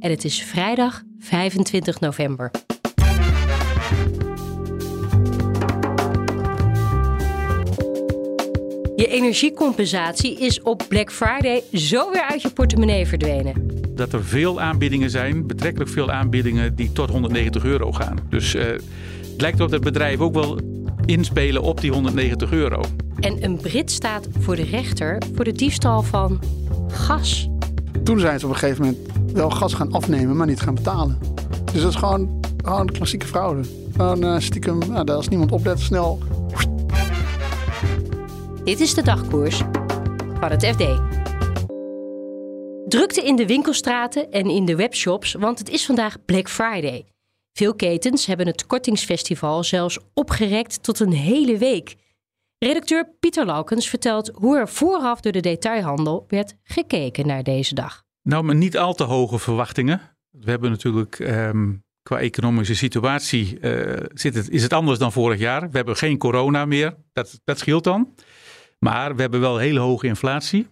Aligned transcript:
en 0.00 0.10
het 0.10 0.24
is 0.24 0.42
vrijdag 0.42 1.02
25 1.18 2.00
november. 2.00 2.50
Je 8.96 9.06
energiecompensatie 9.06 10.38
is 10.40 10.62
op 10.62 10.84
Black 10.88 11.12
Friday 11.12 11.62
zo 11.72 12.10
weer 12.12 12.22
uit 12.22 12.42
je 12.42 12.50
portemonnee 12.50 13.06
verdwenen. 13.06 13.70
Dat 13.94 14.12
er 14.12 14.24
veel 14.24 14.60
aanbiedingen 14.60 15.10
zijn, 15.10 15.46
betrekkelijk 15.46 15.90
veel 15.90 16.10
aanbiedingen 16.10 16.74
die 16.74 16.92
tot 16.92 17.10
190 17.10 17.64
euro 17.64 17.92
gaan. 17.92 18.18
Dus 18.28 18.54
uh, 18.54 18.64
het 18.64 19.40
lijkt 19.40 19.58
erop 19.58 19.70
dat 19.70 19.80
bedrijven 19.80 20.24
ook 20.24 20.34
wel 20.34 20.58
inspelen 21.04 21.62
op 21.62 21.80
die 21.80 21.92
190 21.92 22.52
euro. 22.52 22.84
En 23.20 23.44
een 23.44 23.56
Brit 23.56 23.90
staat 23.90 24.28
voor 24.38 24.56
de 24.56 24.64
rechter 24.64 25.22
voor 25.34 25.44
de 25.44 25.52
diefstal 25.52 26.02
van 26.02 26.40
gas. 26.88 27.48
Toen 28.02 28.18
zijn 28.18 28.38
ze 28.38 28.46
op 28.46 28.52
een 28.52 28.58
gegeven 28.58 28.84
moment 28.84 29.15
wel 29.36 29.50
gas 29.50 29.74
gaan 29.74 29.92
afnemen, 29.92 30.36
maar 30.36 30.46
niet 30.46 30.60
gaan 30.60 30.74
betalen. 30.74 31.18
Dus 31.72 31.82
dat 31.82 31.90
is 31.90 31.96
gewoon, 31.96 32.40
gewoon 32.64 32.90
klassieke 32.90 33.26
fraude. 33.26 33.62
Gewoon 33.96 34.24
uh, 34.24 34.38
stiekem, 34.38 34.78
nou, 34.78 35.10
als 35.10 35.28
niemand 35.28 35.52
oplet, 35.52 35.80
snel. 35.80 36.18
Dit 38.64 38.80
is 38.80 38.94
de 38.94 39.02
dagkoers 39.02 39.62
van 40.40 40.50
het 40.50 40.66
FD. 40.66 40.84
Drukte 42.88 43.22
in 43.22 43.36
de 43.36 43.46
winkelstraten 43.46 44.30
en 44.30 44.50
in 44.50 44.64
de 44.64 44.76
webshops, 44.76 45.32
want 45.32 45.58
het 45.58 45.68
is 45.68 45.86
vandaag 45.86 46.24
Black 46.24 46.48
Friday. 46.48 47.06
Veel 47.52 47.74
ketens 47.74 48.26
hebben 48.26 48.46
het 48.46 48.66
kortingsfestival 48.66 49.64
zelfs 49.64 49.98
opgerekt 50.14 50.82
tot 50.82 51.00
een 51.00 51.12
hele 51.12 51.58
week. 51.58 51.96
Redacteur 52.58 53.10
Pieter 53.20 53.46
Laukens 53.46 53.88
vertelt 53.88 54.30
hoe 54.34 54.58
er 54.58 54.68
vooraf 54.68 55.20
door 55.20 55.32
de 55.32 55.40
detailhandel 55.40 56.24
werd 56.28 56.54
gekeken 56.62 57.26
naar 57.26 57.42
deze 57.42 57.74
dag. 57.74 58.05
Nou, 58.26 58.44
met 58.44 58.56
niet 58.56 58.78
al 58.78 58.94
te 58.94 59.04
hoge 59.04 59.38
verwachtingen. 59.38 60.00
We 60.30 60.50
hebben 60.50 60.70
natuurlijk 60.70 61.18
ehm, 61.18 61.72
qua 62.02 62.18
economische 62.18 62.74
situatie 62.74 63.58
uh, 63.60 64.02
zit 64.14 64.34
het, 64.34 64.50
is 64.50 64.62
het 64.62 64.72
anders 64.72 64.98
dan 64.98 65.12
vorig 65.12 65.38
jaar. 65.38 65.70
We 65.70 65.76
hebben 65.76 65.96
geen 65.96 66.18
corona 66.18 66.64
meer. 66.64 66.94
Dat, 67.12 67.40
dat 67.44 67.58
scheelt 67.58 67.84
dan. 67.84 68.14
Maar 68.78 69.14
we 69.14 69.20
hebben 69.20 69.40
wel 69.40 69.56
hele 69.56 69.80
hoge 69.80 70.06
inflatie. 70.06 70.66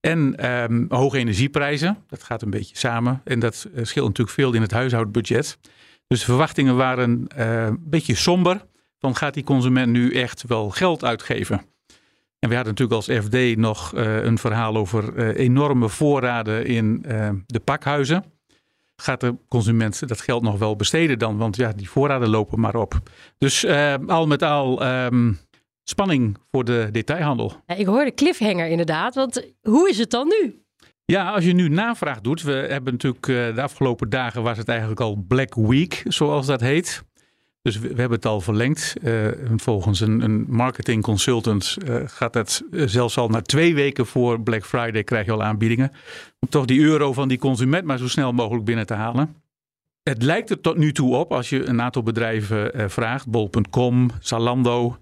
En 0.00 0.50
um, 0.50 0.86
hoge 0.88 1.18
energieprijzen. 1.18 2.04
Dat 2.06 2.22
gaat 2.22 2.42
een 2.42 2.50
beetje 2.50 2.76
samen. 2.76 3.20
En 3.24 3.38
dat 3.38 3.68
uh, 3.74 3.84
scheelt 3.84 4.06
natuurlijk 4.06 4.36
veel 4.36 4.52
in 4.52 4.62
het 4.62 4.70
huishoudbudget. 4.70 5.58
Dus 6.06 6.18
de 6.18 6.24
verwachtingen 6.24 6.76
waren 6.76 7.26
uh, 7.38 7.64
een 7.64 7.78
beetje 7.80 8.14
somber. 8.14 8.66
Dan 8.98 9.16
gaat 9.16 9.34
die 9.34 9.44
consument 9.44 9.92
nu 9.92 10.14
echt 10.14 10.44
wel 10.46 10.70
geld 10.70 11.04
uitgeven. 11.04 11.62
En 12.38 12.48
we 12.48 12.54
hadden 12.54 12.74
natuurlijk 12.74 13.08
als 13.08 13.24
FD 13.24 13.56
nog 13.56 13.94
uh, 13.94 14.24
een 14.24 14.38
verhaal 14.38 14.76
over 14.76 15.16
uh, 15.16 15.36
enorme 15.36 15.88
voorraden 15.88 16.66
in 16.66 17.02
de 17.46 17.60
pakhuizen. 17.64 18.24
Gaat 18.96 19.20
de 19.20 19.34
consument 19.48 20.08
dat 20.08 20.20
geld 20.20 20.42
nog 20.42 20.58
wel 20.58 20.76
besteden 20.76 21.18
dan? 21.18 21.36
Want 21.36 21.56
ja, 21.56 21.72
die 21.72 21.90
voorraden 21.90 22.28
lopen 22.28 22.60
maar 22.60 22.74
op. 22.74 23.00
Dus 23.38 23.66
al 24.06 24.26
met 24.26 24.42
al 24.42 24.86
um, 24.86 25.38
spanning 25.84 26.38
voor 26.50 26.64
de 26.64 26.88
detailhandel. 26.92 27.52
Ja, 27.66 27.74
ik 27.74 27.86
hoorde 27.86 28.14
cliffhanger 28.14 28.68
inderdaad. 28.68 29.14
Want 29.14 29.52
hoe 29.60 29.88
is 29.88 29.98
het 29.98 30.10
dan 30.10 30.28
nu? 30.28 30.62
Ja, 31.04 31.30
als 31.30 31.44
je 31.44 31.52
nu 31.52 31.68
navraag 31.68 32.20
doet. 32.20 32.42
We 32.42 32.52
hebben 32.52 32.92
natuurlijk 32.92 33.54
de 33.56 33.62
afgelopen 33.62 34.10
dagen 34.10 34.42
was 34.42 34.58
het 34.58 34.68
eigenlijk 34.68 35.00
al 35.00 35.24
Black 35.28 35.54
Week, 35.54 36.02
zoals 36.04 36.46
dat 36.46 36.60
heet. 36.60 37.02
Dus 37.62 37.78
we, 37.78 37.86
hebben 37.86 38.10
het 38.10 38.26
al 38.26 38.40
verlengd. 38.40 38.94
Uh, 39.02 39.28
volgens 39.56 40.00
een, 40.00 40.20
een 40.20 40.44
marketing 40.48 41.02
consultant 41.02 41.76
uh, 41.84 41.96
gaat 42.04 42.34
het 42.34 42.62
zelfs 42.70 43.18
al 43.18 43.28
na 43.28 43.42
twee 43.42 43.74
weken 43.74 44.06
voor 44.06 44.40
Black 44.40 44.66
Friday 44.66 45.04
krijg 45.04 45.26
je 45.26 45.32
al 45.32 45.42
aanbiedingen. 45.42 45.92
Om 46.40 46.48
toch 46.48 46.64
die 46.64 46.80
euro 46.80 47.12
van 47.12 47.28
die 47.28 47.38
consument 47.38 47.84
maar 47.84 47.98
zo 47.98 48.08
snel 48.08 48.32
mogelijk 48.32 48.64
binnen 48.64 48.86
te 48.86 48.94
halen. 48.94 49.34
Het 50.02 50.22
lijkt 50.22 50.50
er 50.50 50.60
tot 50.60 50.76
nu 50.76 50.92
toe 50.92 51.16
op, 51.16 51.32
als 51.32 51.48
je 51.48 51.64
een 51.64 51.80
aantal 51.80 52.02
bedrijven 52.02 52.76
uh, 52.76 52.88
vraagt, 52.88 53.28
bol.com, 53.28 54.10
Zalando, 54.20 54.96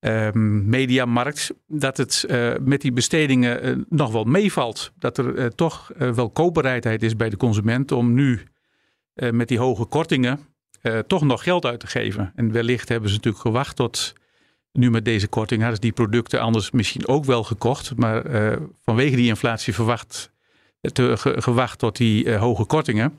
um, 0.00 0.68
Mediamarkt, 0.68 1.54
dat 1.66 1.96
het 1.96 2.24
uh, 2.30 2.52
met 2.60 2.80
die 2.80 2.92
bestedingen 2.92 3.66
uh, 3.66 3.84
nog 3.88 4.12
wel 4.12 4.24
meevalt. 4.24 4.92
Dat 4.98 5.18
er 5.18 5.34
uh, 5.34 5.46
toch 5.46 5.92
wel 5.96 6.30
koopbereidheid 6.30 7.02
is 7.02 7.16
bij 7.16 7.30
de 7.30 7.36
consument 7.36 7.92
om 7.92 8.14
nu 8.14 8.40
met 9.30 9.48
die 9.48 9.58
hoge 9.58 9.84
kortingen 9.84 10.38
toch 11.06 11.22
nog 11.22 11.42
geld 11.42 11.64
uit 11.64 11.80
te 11.80 11.86
geven. 11.86 12.32
En 12.34 12.52
wellicht 12.52 12.88
hebben 12.88 13.08
ze 13.08 13.16
natuurlijk 13.16 13.44
gewacht 13.44 13.76
tot 13.76 14.12
nu 14.72 14.90
met 14.90 15.04
deze 15.04 15.28
korting 15.28 15.60
hadden 15.60 15.76
ze 15.76 15.82
die 15.82 15.92
producten 15.92 16.40
anders 16.40 16.70
misschien 16.70 17.08
ook 17.08 17.24
wel 17.24 17.44
gekocht. 17.44 17.96
Maar 17.96 18.24
vanwege 18.82 19.16
die 19.16 19.28
inflatie 19.28 19.74
verwacht, 19.74 20.30
te, 20.80 21.16
ge, 21.16 21.42
gewacht 21.42 21.78
tot 21.78 21.96
die 21.96 22.34
hoge 22.34 22.64
kortingen. 22.64 23.18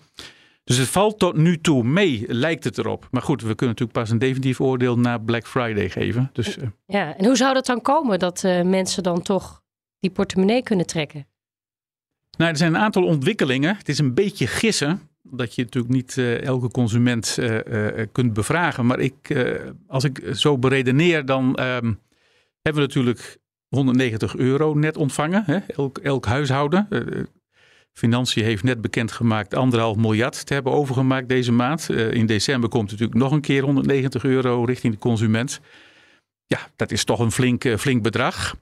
Dus 0.64 0.78
het 0.78 0.88
valt 0.88 1.20
tot 1.20 1.38
nu 1.38 1.62
toe 1.62 1.84
mee, 1.84 2.26
lijkt 2.28 2.64
het 2.64 2.78
erop. 2.78 3.08
Maar 3.12 3.22
goed, 3.22 3.42
we 3.42 3.56
kunnen 3.56 3.68
natuurlijk 3.68 4.00
pas 4.00 4.10
een 4.10 4.18
definitief 4.18 4.62
oordeel 4.62 5.00
na 5.00 5.18
Black 5.18 5.48
Friday 5.48 5.90
geven. 5.90 6.30
Dus. 6.34 6.58
Ja, 6.86 7.16
en 7.16 7.26
hoe 7.26 7.36
zou 7.36 7.54
dat 7.54 7.66
dan 7.66 7.82
komen 7.82 8.20
dat 8.20 8.44
mensen 8.64 9.04
dan 9.04 9.22
toch 9.22 9.62
die 10.00 10.12
portemonnee 10.12 10.64
kunnen 10.64 10.86
trekken? 10.86 11.28
Nou, 12.38 12.52
er 12.52 12.58
zijn 12.58 12.74
een 12.74 12.82
aantal 12.82 13.04
ontwikkelingen. 13.04 13.76
Het 13.78 13.90
is 13.90 14.00
een 14.00 14.14
beetje 14.14 14.48
gissen. 14.48 15.10
Dat 15.32 15.56
je 15.56 15.64
natuurlijk 15.64 15.94
niet 15.94 16.16
uh, 16.16 16.42
elke 16.42 16.72
consument 16.72 17.40
kunt 18.12 18.34
bevragen. 18.34 18.86
Maar 18.86 19.00
ik, 19.00 19.46
als 19.88 20.04
ik 20.04 20.22
zo 20.34 20.58
beredeneer, 20.58 21.26
dan 21.26 21.56
ehm, 21.56 21.94
hebben 22.62 22.82
we 22.82 22.88
natuurlijk 22.88 23.38
190 23.68 24.36
euro 24.36 24.74
net 24.74 24.98
ontvangen. 24.98 25.44
Hè? 25.46 25.58
Elk, 25.58 25.98
elk 25.98 26.26
huishouden. 26.26 26.88
Financiën 27.94 28.44
heeft 28.44 28.64
net 28.64 28.82
bekendgemaakt 28.82 29.54
anderhalf 29.54 29.98
miljard 29.98 30.46
te 30.46 30.54
hebben 30.54 30.74
overgemaakt 30.74 31.30
deze 31.30 31.52
maand. 31.52 31.90
In 31.90 32.26
december 32.26 32.70
komt 32.70 32.92
natuurlijk 32.92 33.20
nog 33.20 33.32
een 33.32 33.42
keer 33.42 33.64
190 33.64 34.24
euro 34.24 34.64
richting 34.64 34.94
de 34.94 35.00
consument. 35.00 35.60
Ja, 36.46 36.60
dat 36.76 36.92
is 36.92 37.04
toch 37.04 37.20
een 37.20 37.32
flink, 37.32 37.80
flink 37.80 38.04
bedrag. 38.04 38.56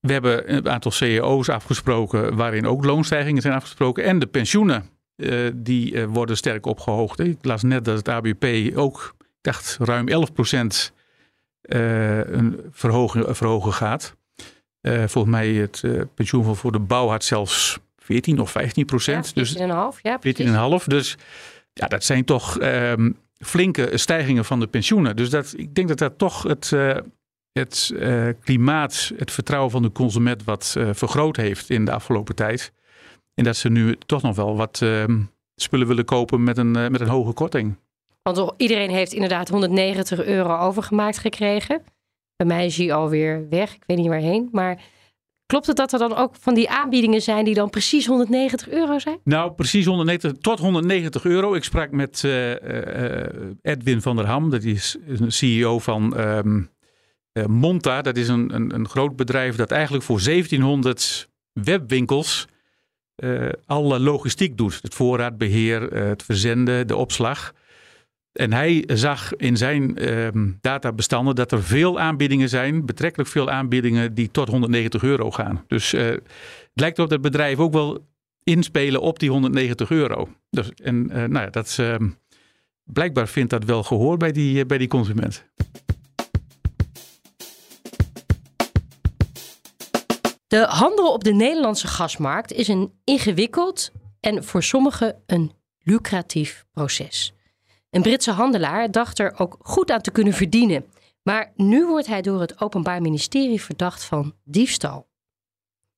We 0.00 0.12
hebben 0.12 0.54
een 0.54 0.68
aantal 0.68 0.90
CEO's 0.90 1.48
afgesproken 1.48 2.36
waarin 2.36 2.66
ook 2.66 2.84
loonstijgingen 2.84 3.42
zijn 3.42 3.54
afgesproken. 3.54 4.04
En 4.04 4.18
de 4.18 4.26
pensioenen, 4.26 4.84
uh, 5.16 5.50
die 5.54 6.06
worden 6.06 6.36
sterk 6.36 6.66
opgehoogd. 6.66 7.20
Ik 7.20 7.38
las 7.42 7.62
net 7.62 7.84
dat 7.84 7.96
het 7.96 8.08
ABP 8.08 8.76
ook, 8.76 9.14
ik 9.18 9.26
dacht 9.40 9.76
ruim 9.80 10.08
11 10.08 10.32
procent 10.32 10.92
een 11.62 12.60
verhogen, 12.70 13.36
verhogen 13.36 13.72
gaat. 13.72 14.16
volgens 14.82 15.34
mij 15.34 15.48
het 15.52 15.82
pensioen 16.14 16.56
voor 16.56 16.72
de 16.72 16.78
bouw 16.78 17.08
had 17.08 17.24
zelfs 17.24 17.78
14 17.98 18.40
of 18.40 18.50
15 18.50 18.86
procent. 18.86 19.32
Ja, 19.34 19.90
14,5, 19.92 20.00
dus, 20.00 20.00
ja, 20.02 20.78
14,5. 20.80 20.84
Dus 20.84 21.16
ja, 21.72 21.86
dat 21.86 22.04
zijn 22.04 22.24
toch 22.24 22.60
um, 22.60 23.16
flinke 23.38 23.90
stijgingen 23.94 24.44
van 24.44 24.60
de 24.60 24.66
pensioenen. 24.66 25.16
Dus 25.16 25.30
dat, 25.30 25.54
ik 25.56 25.74
denk 25.74 25.88
dat 25.88 25.98
dat 25.98 26.18
toch 26.18 26.42
het, 26.42 26.72
het 27.52 27.90
uh, 27.94 28.28
klimaat, 28.44 29.12
het 29.16 29.30
vertrouwen 29.30 29.70
van 29.70 29.82
de 29.82 29.92
consument 29.92 30.44
wat 30.44 30.74
uh, 30.78 30.88
vergroot 30.92 31.36
heeft 31.36 31.70
in 31.70 31.84
de 31.84 31.92
afgelopen 31.92 32.34
tijd. 32.34 32.72
En 33.34 33.44
dat 33.44 33.56
ze 33.56 33.68
nu 33.68 33.96
toch 34.06 34.22
nog 34.22 34.36
wel 34.36 34.56
wat 34.56 34.80
ehm, 34.82 35.20
spullen 35.56 35.86
willen 35.86 36.04
kopen 36.04 36.44
met 36.44 36.58
een, 36.58 36.70
met 36.70 37.00
een 37.00 37.08
hoge 37.08 37.32
korting. 37.32 37.76
Want 38.22 38.52
iedereen 38.56 38.90
heeft 38.90 39.12
inderdaad 39.12 39.48
190 39.48 40.24
euro 40.24 40.56
overgemaakt 40.56 41.18
gekregen. 41.18 41.82
Bij 42.36 42.46
mij 42.46 42.66
is 42.66 42.76
hij 42.76 42.92
alweer 42.92 43.46
weg. 43.48 43.74
Ik 43.74 43.82
weet 43.86 43.96
niet 43.96 44.08
waarheen. 44.08 44.48
Maar 44.52 44.82
Klopt 45.52 45.66
het 45.66 45.76
dat 45.76 45.92
er 45.92 45.98
dan 45.98 46.16
ook 46.16 46.34
van 46.40 46.54
die 46.54 46.70
aanbiedingen 46.70 47.22
zijn 47.22 47.44
die 47.44 47.54
dan 47.54 47.70
precies 47.70 48.06
190 48.06 48.68
euro 48.68 48.98
zijn? 48.98 49.18
Nou, 49.24 49.52
precies 49.52 49.86
190 49.86 50.32
tot 50.40 50.58
190 50.58 51.24
euro. 51.24 51.54
Ik 51.54 51.64
sprak 51.64 51.90
met 51.90 52.22
uh, 52.22 52.50
uh, 52.50 53.24
Edwin 53.62 54.02
van 54.02 54.16
der 54.16 54.26
Ham, 54.26 54.50
dat 54.50 54.62
is 54.62 54.96
een 55.06 55.32
CEO 55.32 55.78
van 55.78 56.20
um, 56.20 56.70
uh, 57.32 57.44
Monta. 57.46 58.02
Dat 58.02 58.16
is 58.16 58.28
een, 58.28 58.54
een, 58.54 58.74
een, 58.74 58.88
groot 58.88 59.16
bedrijf 59.16 59.56
dat 59.56 59.70
eigenlijk 59.70 60.04
voor 60.04 60.24
1700 60.24 61.28
webwinkels 61.52 62.46
alle 63.66 64.00
logistiek 64.00 64.56
doet. 64.56 64.78
Het 64.82 64.94
voorraadbeheer, 64.94 65.82
het 65.82 66.22
verzenden, 66.22 66.86
de 66.86 66.96
opslag. 66.96 67.52
En 68.32 68.52
hij 68.52 68.84
zag 68.86 69.36
in 69.36 69.56
zijn 69.56 70.12
um, 70.12 70.58
databestanden 70.60 71.34
dat 71.34 71.52
er 71.52 71.62
veel 71.62 72.00
aanbiedingen 72.00 72.48
zijn, 72.48 72.86
betrekkelijk 72.86 73.30
veel 73.30 73.50
aanbiedingen 73.50 74.14
die 74.14 74.30
tot 74.30 74.48
190 74.48 75.02
euro 75.02 75.30
gaan. 75.30 75.64
Dus 75.66 75.94
uh, 75.94 76.02
het 76.02 76.20
lijkt 76.74 76.98
erop 76.98 77.10
dat 77.10 77.20
bedrijven 77.20 77.64
ook 77.64 77.72
wel 77.72 78.06
inspelen 78.44 79.00
op 79.00 79.18
die 79.18 79.30
190 79.30 79.90
euro. 79.90 80.28
Dus, 80.50 80.70
en 80.70 81.06
nou 81.06 81.32
ja, 81.32 81.50
dat 81.50 81.66
is, 81.66 81.78
ehm, 81.78 82.08
blijkbaar 82.84 83.28
vindt 83.28 83.50
dat 83.50 83.64
wel 83.64 83.82
gehoor 83.82 84.16
bij 84.16 84.32
die, 84.32 84.66
bij 84.66 84.78
die 84.78 84.88
consument. 84.88 85.44
De 90.52 90.66
handel 90.68 91.12
op 91.12 91.24
de 91.24 91.32
Nederlandse 91.32 91.86
gasmarkt 91.86 92.52
is 92.52 92.68
een 92.68 92.92
ingewikkeld 93.04 93.92
en 94.20 94.44
voor 94.44 94.62
sommigen 94.62 95.22
een 95.26 95.52
lucratief 95.78 96.64
proces. 96.72 97.34
Een 97.90 98.02
Britse 98.02 98.30
handelaar 98.30 98.90
dacht 98.90 99.18
er 99.18 99.38
ook 99.38 99.56
goed 99.62 99.90
aan 99.90 100.00
te 100.00 100.10
kunnen 100.10 100.32
verdienen. 100.32 100.84
Maar 101.22 101.52
nu 101.56 101.86
wordt 101.86 102.06
hij 102.06 102.22
door 102.22 102.40
het 102.40 102.60
Openbaar 102.60 103.02
Ministerie 103.02 103.62
verdacht 103.62 104.04
van 104.04 104.34
diefstal. 104.44 105.08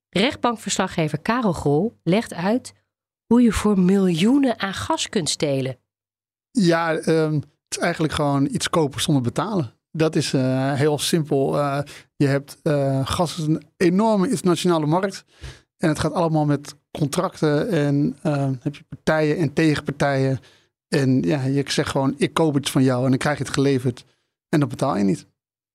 Rechtbankverslaggever 0.08 1.20
Karel 1.20 1.52
Grol 1.52 1.98
legt 2.02 2.34
uit 2.34 2.72
hoe 3.26 3.42
je 3.42 3.52
voor 3.52 3.78
miljoenen 3.78 4.60
aan 4.60 4.74
gas 4.74 5.08
kunt 5.08 5.28
stelen. 5.28 5.78
Ja, 6.50 6.94
ehm, 6.96 7.34
het 7.34 7.46
is 7.68 7.78
eigenlijk 7.78 8.12
gewoon 8.12 8.46
iets 8.46 8.70
kopen 8.70 9.00
zonder 9.00 9.22
betalen. 9.22 9.74
Dat 9.96 10.16
is 10.16 10.32
uh, 10.32 10.72
heel 10.72 10.98
simpel. 10.98 11.58
Uh, 11.58 11.78
je 12.16 12.26
hebt 12.26 12.58
uh, 12.62 13.06
gas 13.06 13.38
is 13.38 13.46
een 13.46 13.62
enorme 13.76 14.28
internationale 14.28 14.86
markt. 14.86 15.24
En 15.76 15.88
het 15.88 15.98
gaat 15.98 16.12
allemaal 16.12 16.44
met 16.44 16.74
contracten 16.90 17.70
en 17.70 18.16
heb 18.60 18.74
je 18.74 18.84
partijen 18.88 19.36
en 19.36 19.52
tegenpartijen. 19.52 20.40
En 20.88 21.22
ja, 21.22 21.42
je 21.42 21.64
zegt 21.66 21.90
gewoon, 21.90 22.14
ik 22.16 22.34
koop 22.34 22.56
iets 22.56 22.70
van 22.70 22.82
jou 22.82 23.04
en 23.04 23.10
dan 23.10 23.18
krijg 23.18 23.38
je 23.38 23.44
het 23.44 23.52
geleverd. 23.52 24.04
En 24.48 24.60
dan 24.60 24.68
betaal 24.68 24.96
je 24.96 25.04
niet. 25.04 25.26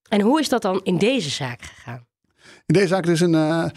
En 0.10 0.22
hoe 0.22 0.40
is 0.40 0.50
dat 0.50 0.62
dan 0.62 0.80
in 0.84 0.98
deze 0.98 1.30
zaak 1.30 1.62
gegaan? 1.62 2.08
In 2.66 2.74
deze 2.74 2.88
zaak 2.88 3.06
is 3.06 3.22
een, 3.22 3.34
een 3.34 3.72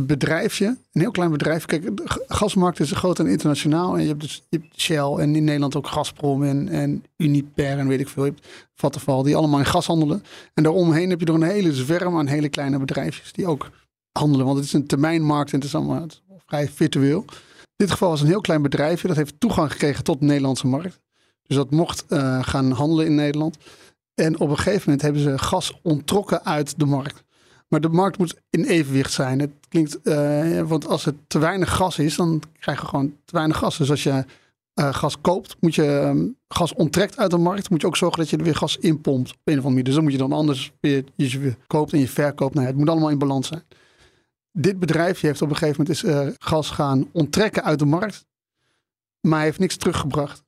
bedrijfje, 0.00 0.66
een 0.66 1.00
heel 1.00 1.10
klein 1.10 1.30
bedrijf. 1.30 1.64
Kijk, 1.64 1.96
de 1.96 2.20
gasmarkt 2.26 2.80
is 2.80 2.90
groot 2.90 3.18
en 3.18 3.26
internationaal. 3.26 3.94
En 3.94 4.02
je 4.02 4.08
hebt 4.08 4.20
dus 4.20 4.42
Shell 4.76 5.12
en 5.18 5.36
in 5.36 5.44
Nederland 5.44 5.76
ook 5.76 5.86
Gazprom 5.86 6.42
en, 6.42 6.68
en 6.68 7.04
Uniper 7.16 7.78
en 7.78 7.88
weet 7.88 8.00
ik 8.00 8.08
veel. 8.08 8.24
Je 8.24 8.30
hebt 8.30 8.46
Vattenfall, 8.74 9.22
die 9.22 9.36
allemaal 9.36 9.58
in 9.58 9.66
gas 9.66 9.86
handelen. 9.86 10.24
En 10.54 10.62
daaromheen 10.62 11.10
heb 11.10 11.20
je 11.20 11.26
er 11.26 11.34
een 11.34 11.42
hele 11.42 11.74
zwerm 11.74 12.18
aan 12.18 12.26
hele 12.26 12.48
kleine 12.48 12.78
bedrijfjes 12.78 13.32
die 13.32 13.46
ook 13.46 13.70
handelen. 14.12 14.46
Want 14.46 14.58
het 14.58 14.66
is 14.66 14.72
een 14.72 14.86
termijnmarkt 14.86 15.52
en 15.52 15.58
het 15.58 15.66
is 15.66 15.74
allemaal 15.74 16.06
vrij 16.46 16.68
virtueel. 16.68 17.24
In 17.60 17.88
dit 17.88 17.90
geval 17.90 18.08
was 18.08 18.20
een 18.20 18.26
heel 18.26 18.40
klein 18.40 18.62
bedrijfje. 18.62 19.08
Dat 19.08 19.16
heeft 19.16 19.40
toegang 19.40 19.72
gekregen 19.72 20.04
tot 20.04 20.20
de 20.20 20.26
Nederlandse 20.26 20.66
markt. 20.66 21.00
Dus 21.42 21.56
dat 21.56 21.70
mocht 21.70 22.04
uh, 22.08 22.42
gaan 22.42 22.70
handelen 22.70 23.06
in 23.06 23.14
Nederland. 23.14 23.56
En 24.14 24.38
op 24.38 24.50
een 24.50 24.56
gegeven 24.56 24.82
moment 24.84 25.02
hebben 25.02 25.22
ze 25.22 25.38
gas 25.38 25.78
ontrokken 25.82 26.44
uit 26.44 26.78
de 26.78 26.86
markt. 26.86 27.22
Maar 27.72 27.80
de 27.80 27.88
markt 27.88 28.18
moet 28.18 28.36
in 28.50 28.64
evenwicht 28.64 29.12
zijn. 29.12 29.40
Het 29.40 29.50
klinkt, 29.68 29.98
uh, 30.02 30.60
want 30.60 30.86
als 30.86 31.04
het 31.04 31.14
te 31.26 31.38
weinig 31.38 31.74
gas 31.74 31.98
is, 31.98 32.16
dan 32.16 32.42
krijg 32.58 32.80
je 32.80 32.86
gewoon 32.86 33.16
te 33.24 33.36
weinig 33.36 33.56
gas. 33.56 33.76
Dus 33.78 33.90
als 33.90 34.02
je 34.02 34.24
uh, 34.74 34.94
gas 34.94 35.20
koopt, 35.20 35.56
moet 35.60 35.74
je 35.74 35.84
um, 35.84 36.36
gas 36.48 36.74
onttrekt 36.74 37.18
uit 37.18 37.30
de 37.30 37.38
markt, 37.38 37.70
moet 37.70 37.80
je 37.80 37.86
ook 37.86 37.96
zorgen 37.96 38.18
dat 38.18 38.30
je 38.30 38.36
er 38.36 38.44
weer 38.44 38.54
gas 38.54 38.76
inpompt 38.76 39.30
op 39.30 39.36
een 39.44 39.58
of 39.58 39.64
andere 39.64 39.68
manier. 39.68 39.84
Dus 39.84 39.94
dan 39.94 40.02
moet 40.02 40.12
je 40.12 40.18
dan 40.18 40.32
anders 40.32 40.72
weer, 40.80 41.04
je 41.14 41.54
koopt 41.66 41.92
en 41.92 41.98
je 41.98 42.08
verkoopt. 42.08 42.54
Nou, 42.54 42.66
het 42.66 42.76
moet 42.76 42.88
allemaal 42.88 43.10
in 43.10 43.18
balans 43.18 43.48
zijn. 43.48 43.62
Dit 44.52 44.78
bedrijfje 44.78 45.26
heeft 45.26 45.42
op 45.42 45.50
een 45.50 45.56
gegeven 45.56 45.84
moment 45.84 46.04
is, 46.04 46.10
uh, 46.10 46.28
gas 46.38 46.70
gaan 46.70 47.08
onttrekken 47.12 47.64
uit 47.64 47.78
de 47.78 47.86
markt, 47.86 48.26
maar 49.20 49.42
heeft 49.42 49.58
niks 49.58 49.76
teruggebracht. 49.76 50.42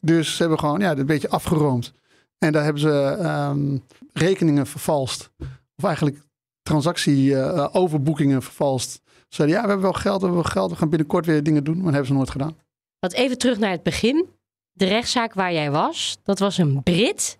Dus 0.00 0.36
ze 0.36 0.42
hebben 0.42 0.58
gewoon 0.58 0.80
ja, 0.80 0.96
een 0.96 1.06
beetje 1.06 1.28
afgeroomd. 1.28 1.92
En 2.38 2.52
daar 2.52 2.64
hebben 2.64 2.82
ze 2.82 3.18
um, 3.50 3.82
rekeningen 4.12 4.66
vervalst. 4.66 5.30
Of 5.76 5.84
eigenlijk 5.84 6.28
transactie-overboekingen 6.62 8.42
vervalst. 8.42 9.00
Zeiden 9.28 9.56
ja, 9.56 9.62
we 9.62 9.68
hebben 9.68 9.90
wel 9.90 10.00
geld, 10.00 10.20
we 10.20 10.26
hebben 10.26 10.42
wel 10.42 10.52
geld, 10.52 10.70
we 10.70 10.76
gaan 10.76 10.88
binnenkort 10.88 11.26
weer 11.26 11.42
dingen 11.42 11.64
doen, 11.64 11.74
maar 11.74 11.84
dat 11.84 11.92
hebben 11.92 12.10
ze 12.10 12.14
nooit 12.14 12.30
gedaan. 12.30 12.56
Wat 12.98 13.12
even 13.12 13.38
terug 13.38 13.58
naar 13.58 13.70
het 13.70 13.82
begin. 13.82 14.28
De 14.72 14.86
rechtszaak 14.86 15.34
waar 15.34 15.52
jij 15.52 15.70
was, 15.70 16.18
dat 16.22 16.38
was 16.38 16.58
een 16.58 16.82
Brit. 16.82 17.38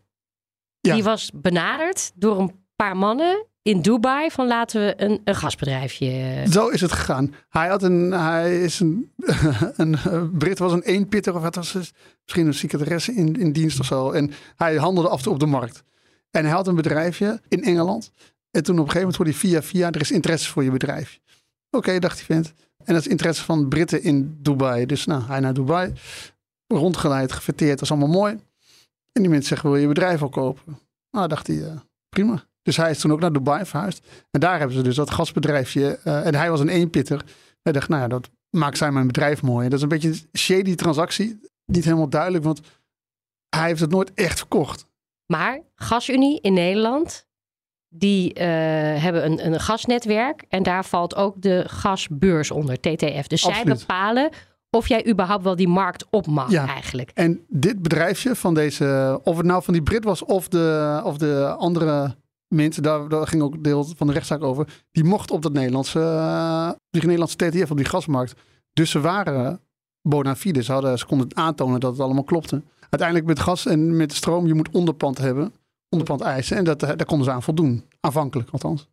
Ja. 0.80 0.94
Die 0.94 1.02
was 1.02 1.30
benaderd 1.34 2.12
door 2.14 2.38
een 2.38 2.52
paar 2.76 2.96
mannen 2.96 3.46
in 3.62 3.82
Dubai 3.82 4.30
van 4.30 4.46
laten 4.46 4.80
we 4.86 4.94
een, 4.96 5.20
een 5.24 5.34
gasbedrijfje. 5.34 6.42
Zo 6.50 6.68
is 6.68 6.80
het 6.80 6.92
gegaan. 6.92 7.34
Hij 7.48 7.68
had 7.68 7.82
een, 7.82 8.10
hij 8.10 8.62
is 8.62 8.80
een, 8.80 9.12
een, 9.76 9.96
een 10.04 10.36
Brit 10.36 10.58
was 10.58 10.72
een 10.72 10.82
eenpitter 10.82 11.34
of 11.34 11.42
wat 11.42 11.54
was 11.54 11.72
het? 11.72 11.92
Misschien 12.24 12.46
een 12.46 12.54
secretaresse 12.54 13.14
in, 13.14 13.36
in 13.36 13.52
dienst 13.52 13.80
of 13.80 13.86
zo. 13.86 14.10
En 14.10 14.30
hij 14.56 14.76
handelde 14.76 15.08
af 15.08 15.16
en 15.16 15.22
toe 15.22 15.32
op 15.32 15.40
de 15.40 15.46
markt. 15.46 15.82
En 16.30 16.44
hij 16.44 16.52
had 16.52 16.66
een 16.66 16.74
bedrijfje 16.74 17.40
in 17.48 17.62
Engeland. 17.62 18.12
En 18.50 18.62
toen 18.62 18.78
op 18.78 18.84
een 18.84 18.90
gegeven 18.90 19.00
moment 19.00 19.16
hoorde 19.16 19.30
hij 19.30 19.40
via 19.40 19.62
via, 19.62 19.90
er 19.90 20.00
is 20.00 20.10
interesse 20.10 20.50
voor 20.50 20.64
je 20.64 20.70
bedrijf. 20.70 21.20
Oké, 21.70 21.98
dacht 21.98 22.16
die 22.16 22.26
vent. 22.26 22.52
En 22.84 22.94
dat 22.94 23.02
is 23.02 23.06
interesse 23.06 23.44
van 23.44 23.68
Britten 23.68 24.02
in 24.02 24.38
Dubai. 24.42 24.86
Dus 24.86 25.06
nou, 25.06 25.22
hij 25.22 25.40
naar 25.40 25.54
Dubai, 25.54 25.92
rondgeleid, 26.66 27.32
gefeteerd, 27.32 27.72
dat 27.72 27.82
is 27.82 27.90
allemaal 27.90 28.20
mooi. 28.20 28.32
En 29.12 29.22
die 29.22 29.28
mensen 29.28 29.48
zeggen, 29.48 29.70
wil 29.70 29.80
je 29.80 29.88
bedrijf 29.88 30.22
al 30.22 30.28
kopen? 30.28 30.78
Nou, 31.10 31.28
dacht 31.28 31.46
hij, 31.46 31.56
uh, 31.56 31.72
prima. 32.08 32.44
Dus 32.62 32.76
hij 32.76 32.90
is 32.90 32.98
toen 32.98 33.12
ook 33.12 33.20
naar 33.20 33.32
Dubai 33.32 33.64
verhuisd. 33.66 34.06
En 34.30 34.40
daar 34.40 34.58
hebben 34.58 34.76
ze 34.76 34.82
dus 34.82 34.94
dat 34.94 35.10
gasbedrijfje. 35.10 35.98
Uh, 36.04 36.26
en 36.26 36.34
hij 36.34 36.50
was 36.50 36.60
een 36.60 36.68
eenpitter. 36.68 37.24
Hij 37.62 37.72
dacht, 37.72 37.88
nou 37.88 38.02
ja, 38.02 38.08
dat 38.08 38.30
maakt 38.50 38.78
zij 38.78 38.92
mijn 38.92 39.06
bedrijf 39.06 39.42
mooi. 39.42 39.64
En 39.64 39.70
dat 39.70 39.78
is 39.78 39.82
een 39.82 39.88
beetje 39.88 40.08
een 40.08 40.38
shady 40.38 40.74
transactie. 40.74 41.40
Niet 41.64 41.84
helemaal 41.84 42.08
duidelijk, 42.08 42.44
want 42.44 42.60
hij 43.48 43.66
heeft 43.66 43.80
het 43.80 43.90
nooit 43.90 44.14
echt 44.14 44.38
verkocht. 44.38 44.86
Maar 45.26 45.60
GasUnie 45.74 46.40
in 46.40 46.52
Nederland 46.52 47.28
die 47.92 48.34
uh, 48.34 48.44
hebben 49.02 49.24
een, 49.24 49.46
een 49.46 49.60
gasnetwerk 49.60 50.44
en 50.48 50.62
daar 50.62 50.84
valt 50.84 51.16
ook 51.16 51.42
de 51.42 51.64
gasbeurs 51.66 52.50
onder, 52.50 52.80
TTF. 52.80 53.26
Dus 53.26 53.46
Absoluut. 53.46 53.78
zij 53.78 53.86
bepalen 53.86 54.30
of 54.70 54.88
jij 54.88 55.06
überhaupt 55.06 55.44
wel 55.44 55.56
die 55.56 55.68
markt 55.68 56.06
op 56.10 56.26
mag 56.26 56.50
ja. 56.50 56.66
eigenlijk. 56.66 57.10
En 57.14 57.44
dit 57.48 57.82
bedrijfje 57.82 58.36
van 58.36 58.54
deze, 58.54 59.20
of 59.22 59.36
het 59.36 59.46
nou 59.46 59.62
van 59.62 59.72
die 59.72 59.82
Brit 59.82 60.04
was 60.04 60.24
of 60.24 60.48
de, 60.48 61.00
of 61.04 61.16
de 61.16 61.54
andere 61.58 62.16
mensen, 62.48 62.82
daar, 62.82 63.08
daar 63.08 63.26
ging 63.26 63.42
ook 63.42 63.64
deel 63.64 63.86
van 63.96 64.06
de 64.06 64.12
rechtszaak 64.12 64.42
over, 64.42 64.82
die 64.90 65.04
mocht 65.04 65.30
op 65.30 65.42
dat 65.42 65.52
Nederlandse, 65.52 65.98
uh, 65.98 66.70
die 66.90 67.02
Nederlandse 67.02 67.36
TTF, 67.36 67.70
op 67.70 67.76
die 67.76 67.86
gasmarkt. 67.86 68.34
Dus 68.72 68.90
ze 68.90 69.00
waren 69.00 69.60
bona 70.02 70.36
fide, 70.36 70.62
ze, 70.62 70.72
hadden, 70.72 70.98
ze 70.98 71.06
konden 71.06 71.36
aantonen 71.36 71.80
dat 71.80 71.92
het 71.92 72.00
allemaal 72.00 72.24
klopte. 72.24 72.62
Uiteindelijk 72.80 73.28
met 73.28 73.40
gas 73.40 73.66
en 73.66 73.96
met 73.96 74.12
stroom, 74.12 74.46
je 74.46 74.54
moet 74.54 74.70
onderpand 74.70 75.18
hebben 75.18 75.52
onderpand 75.90 76.20
eisen. 76.20 76.56
En 76.56 76.64
dat, 76.64 76.82
eh, 76.82 76.88
daar 76.88 77.06
konden 77.06 77.26
ze 77.26 77.32
aan 77.32 77.42
voldoen. 77.42 77.88
Aanvankelijk 78.00 78.50
althans. 78.50 78.88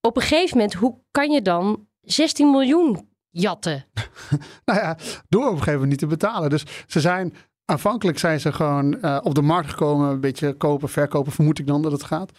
Op 0.00 0.16
een 0.16 0.22
gegeven 0.22 0.56
moment, 0.56 0.74
hoe 0.74 0.98
kan 1.10 1.30
je 1.30 1.42
dan 1.42 1.86
16 2.00 2.50
miljoen 2.50 3.08
jatten? 3.30 3.84
nou 4.64 4.78
ja, 4.78 4.96
door 5.28 5.42
op 5.42 5.50
een 5.50 5.58
gegeven 5.58 5.72
moment 5.72 5.90
niet 5.90 5.98
te 5.98 6.06
betalen. 6.06 6.50
Dus 6.50 6.64
ze 6.86 7.00
zijn, 7.00 7.34
aanvankelijk 7.64 8.18
zijn 8.18 8.40
ze 8.40 8.52
gewoon 8.52 8.98
uh, 9.02 9.18
op 9.22 9.34
de 9.34 9.42
markt 9.42 9.70
gekomen. 9.70 10.10
Een 10.10 10.20
beetje 10.20 10.52
kopen, 10.52 10.88
verkopen, 10.88 11.32
vermoed 11.32 11.58
ik 11.58 11.66
dan 11.66 11.82
dat 11.82 11.92
het 11.92 12.02
gaat. 12.02 12.30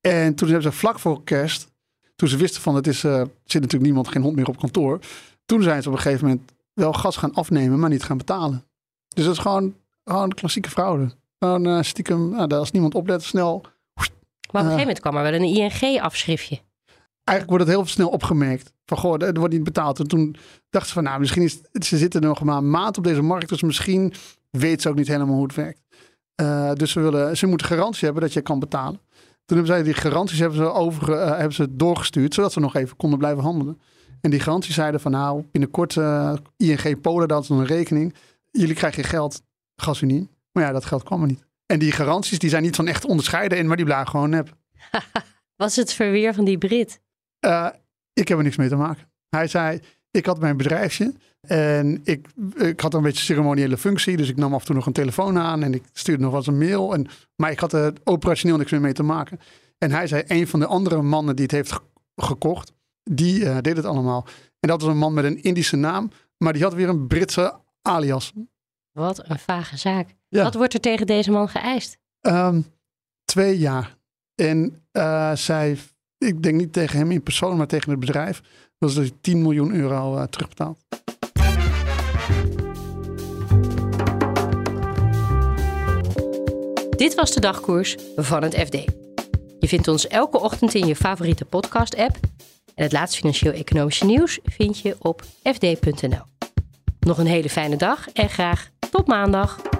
En 0.00 0.34
toen 0.34 0.48
hebben 0.48 0.72
ze 0.72 0.78
vlak 0.78 0.98
voor 0.98 1.24
kerst, 1.24 1.70
toen 2.16 2.28
ze 2.28 2.36
wisten 2.36 2.62
van 2.62 2.74
het 2.74 2.86
is, 2.86 3.04
uh, 3.04 3.12
zit 3.44 3.60
natuurlijk 3.60 3.82
niemand, 3.82 4.08
geen 4.08 4.22
hond 4.22 4.36
meer 4.36 4.48
op 4.48 4.58
kantoor. 4.58 4.98
Toen 5.44 5.62
zijn 5.62 5.82
ze 5.82 5.88
op 5.88 5.94
een 5.94 6.00
gegeven 6.00 6.26
moment 6.26 6.52
wel 6.72 6.92
gas 6.92 7.16
gaan 7.16 7.34
afnemen, 7.34 7.78
maar 7.78 7.90
niet 7.90 8.02
gaan 8.02 8.18
betalen. 8.18 8.64
Dus 9.08 9.24
dat 9.24 9.32
is 9.32 9.40
gewoon, 9.40 9.74
gewoon 10.04 10.34
klassieke 10.34 10.70
fraude. 10.70 11.10
Gewoon 11.44 11.66
uh, 11.66 11.82
stiekem, 11.82 12.30
nou, 12.30 12.52
als 12.52 12.70
niemand 12.70 12.94
oplet, 12.94 13.22
snel. 13.22 13.60
Maar 13.60 14.62
op 14.62 14.68
een 14.68 14.78
gegeven 14.78 14.78
moment 14.78 15.00
kwam 15.00 15.16
er 15.16 15.22
wel 15.22 15.32
een 15.32 15.72
ING-afschriftje. 15.82 16.60
Eigenlijk 17.24 17.48
wordt 17.48 17.64
het 17.64 17.74
heel 17.74 17.86
snel 17.86 18.08
opgemerkt. 18.08 18.72
Van 18.84 18.98
goh, 18.98 19.22
er 19.22 19.38
wordt 19.38 19.54
niet 19.54 19.64
betaald. 19.64 19.98
En 19.98 20.06
toen 20.06 20.36
dachten 20.70 20.88
ze 20.88 20.94
van, 20.94 21.04
nou, 21.04 21.20
misschien 21.20 21.42
is 21.42 21.60
ze 21.72 21.96
zitten 21.96 22.22
nog 22.22 22.42
maar 22.42 22.56
een 22.56 22.70
maand 22.70 22.98
op 22.98 23.04
deze 23.04 23.22
markt. 23.22 23.48
Dus 23.48 23.62
misschien 23.62 24.12
weet 24.50 24.82
ze 24.82 24.88
ook 24.88 24.94
niet 24.94 25.08
helemaal 25.08 25.34
hoe 25.34 25.42
het 25.42 25.54
werkt. 25.54 25.80
Uh, 26.42 26.72
dus 26.72 26.90
ze, 26.90 27.00
willen, 27.00 27.36
ze 27.36 27.46
moeten 27.46 27.66
garantie 27.66 28.04
hebben 28.04 28.22
dat 28.22 28.32
je 28.32 28.40
kan 28.40 28.58
betalen. 28.58 29.00
Toen 29.44 29.56
hebben 29.56 29.66
zij 29.66 29.82
die 29.82 29.94
garanties 29.94 30.38
hebben 30.38 30.58
ze, 30.58 30.72
over, 30.72 31.08
uh, 31.08 31.36
hebben 31.36 31.52
ze 31.52 31.76
doorgestuurd, 31.76 32.34
zodat 32.34 32.52
ze 32.52 32.60
nog 32.60 32.74
even 32.74 32.96
konden 32.96 33.18
blijven 33.18 33.42
handelen. 33.42 33.80
En 34.20 34.30
die 34.30 34.40
garanties 34.40 34.74
zeiden 34.74 35.00
van 35.00 35.10
nou, 35.10 35.44
binnenkort 35.52 35.94
uh, 35.94 36.32
ING 36.56 37.00
Polen, 37.00 37.28
dat 37.28 37.42
is 37.42 37.48
een 37.48 37.66
rekening. 37.66 38.14
Jullie 38.50 38.74
krijgen 38.74 39.04
geld, 39.04 39.42
gasunie. 39.76 40.28
Maar 40.52 40.64
ja, 40.64 40.72
dat 40.72 40.84
geld 40.84 41.02
kwam 41.02 41.20
er 41.20 41.26
niet. 41.26 41.44
En 41.66 41.78
die 41.78 41.92
garanties 41.92 42.38
die 42.38 42.50
zijn 42.50 42.62
niet 42.62 42.76
van 42.76 42.86
echt 42.86 43.04
onderscheiden 43.04 43.58
in, 43.58 43.66
maar 43.66 43.76
die 43.76 43.84
blagen 43.84 44.08
gewoon 44.08 44.30
nep. 44.30 44.56
Was 45.56 45.76
het 45.76 45.92
verweer 45.92 46.34
van 46.34 46.44
die 46.44 46.58
Brit? 46.58 47.00
Uh, 47.46 47.68
ik 48.12 48.28
heb 48.28 48.38
er 48.38 48.44
niks 48.44 48.56
mee 48.56 48.68
te 48.68 48.76
maken. 48.76 49.10
Hij 49.28 49.48
zei, 49.48 49.80
ik 50.10 50.26
had 50.26 50.40
mijn 50.40 50.56
bedrijfje 50.56 51.14
en 51.40 52.00
ik, 52.04 52.28
ik 52.54 52.80
had 52.80 52.94
een 52.94 53.02
beetje 53.02 53.24
ceremoniële 53.24 53.76
functie. 53.76 54.16
Dus 54.16 54.28
ik 54.28 54.36
nam 54.36 54.54
af 54.54 54.60
en 54.60 54.66
toe 54.66 54.74
nog 54.74 54.86
een 54.86 54.92
telefoon 54.92 55.38
aan 55.38 55.62
en 55.62 55.74
ik 55.74 55.82
stuurde 55.92 56.22
nog 56.22 56.34
eens 56.34 56.46
een 56.46 56.58
mail. 56.58 56.94
En, 56.94 57.06
maar 57.36 57.50
ik 57.50 57.58
had 57.58 57.72
er 57.72 57.92
operationeel 58.04 58.56
niks 58.56 58.70
meer 58.70 58.80
mee 58.80 58.92
te 58.92 59.02
maken. 59.02 59.40
En 59.78 59.90
hij 59.90 60.06
zei, 60.06 60.22
een 60.26 60.48
van 60.48 60.60
de 60.60 60.66
andere 60.66 61.02
mannen 61.02 61.36
die 61.36 61.44
het 61.44 61.54
heeft 61.54 61.80
gekocht, 62.16 62.72
die 63.02 63.40
uh, 63.40 63.58
deed 63.60 63.76
het 63.76 63.86
allemaal. 63.86 64.26
En 64.60 64.68
dat 64.68 64.80
was 64.80 64.90
een 64.90 64.98
man 64.98 65.14
met 65.14 65.24
een 65.24 65.42
Indische 65.42 65.76
naam, 65.76 66.10
maar 66.36 66.52
die 66.52 66.62
had 66.62 66.74
weer 66.74 66.88
een 66.88 67.06
Britse 67.06 67.54
alias. 67.82 68.32
Wat 68.92 69.28
een 69.28 69.38
vage 69.38 69.76
zaak. 69.76 70.08
Wat 70.30 70.54
wordt 70.54 70.74
er 70.74 70.80
tegen 70.80 71.06
deze 71.06 71.30
man 71.30 71.48
geëist? 71.48 71.98
Ehm, 72.20 72.60
twee 73.24 73.58
jaar. 73.58 73.96
En 74.34 74.82
eh, 74.92 75.34
zij, 75.34 75.78
ik 76.18 76.42
denk 76.42 76.56
niet 76.56 76.72
tegen 76.72 76.98
hem 76.98 77.10
in 77.10 77.22
persoon, 77.22 77.56
maar 77.56 77.66
tegen 77.66 77.90
het 77.90 78.00
bedrijf, 78.00 78.42
was 78.78 78.94
dat 78.94 79.04
hij 79.04 79.12
10 79.20 79.42
miljoen 79.42 79.74
euro 79.74 80.16
eh, 80.16 80.22
terugbetaald. 80.22 80.78
Dit 86.96 87.14
was 87.14 87.32
de 87.32 87.40
dagkoers 87.40 87.96
van 88.16 88.42
het 88.42 88.54
FD. 88.54 88.74
Je 89.58 89.68
vindt 89.68 89.88
ons 89.88 90.06
elke 90.08 90.40
ochtend 90.40 90.74
in 90.74 90.86
je 90.86 90.96
favoriete 90.96 91.44
podcast-app. 91.44 92.18
En 92.74 92.82
het 92.82 92.92
laatste 92.92 93.18
financieel-economische 93.18 94.04
nieuws 94.04 94.38
vind 94.44 94.78
je 94.78 94.96
op 94.98 95.22
fd.nl. 95.42 96.22
Nog 97.00 97.18
een 97.18 97.26
hele 97.26 97.50
fijne 97.50 97.76
dag 97.76 98.08
en 98.08 98.28
graag 98.28 98.70
tot 98.90 99.06
maandag. 99.06 99.79